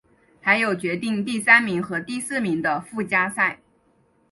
[0.41, 3.59] 还有决定第三名和第四名的附加赛。